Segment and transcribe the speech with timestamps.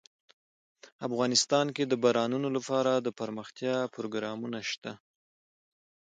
[1.07, 4.91] افغانستان کې د بارانونو لپاره دپرمختیا پروګرامونه شته.